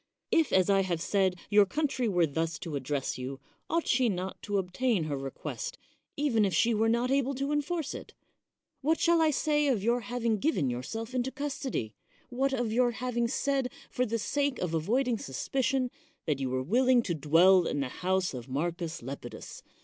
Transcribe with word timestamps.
If, 0.31 0.51
as 0.51 0.67
I 0.67 0.81
have 0.81 0.99
said, 0.99 1.35
your 1.51 1.67
country 1.67 2.07
were 2.09 2.25
thus 2.25 2.57
to 2.57 2.75
address 2.75 3.19
you, 3.19 3.39
ought 3.69 3.85
she 3.85 4.09
not 4.09 4.41
to 4.41 4.57
obtain 4.57 5.03
her 5.03 5.15
request, 5.15 5.77
•even 6.17 6.43
if 6.43 6.55
jshe 6.55 6.73
were 6.73 6.89
not 6.89 7.11
able 7.11 7.35
to 7.35 7.51
enforce 7.51 7.93
it? 7.93 8.15
What 8.81 8.99
shall 8.99 9.21
I 9.21 9.29
say 9.29 9.67
of 9.67 9.83
your 9.83 9.99
having 9.99 10.39
given 10.39 10.71
yourself 10.71 11.13
into 11.13 11.29
custody? 11.31 11.93
what 12.29 12.51
of 12.51 12.73
your 12.73 12.93
having 12.93 13.27
said, 13.27 13.71
for 13.91 14.07
the 14.07 14.17
sake 14.17 14.57
of 14.57 14.73
avoiding 14.73 15.19
suspicion, 15.19 15.91
that 16.25 16.39
you 16.39 16.49
were 16.49 16.63
willing 16.63 17.03
to 17.03 17.13
dwell 17.13 17.67
in 17.67 17.79
the 17.81 17.89
house 17.99 18.33
of 18.33 18.49
Marcus 18.49 19.03
Lepidus? 19.03 19.61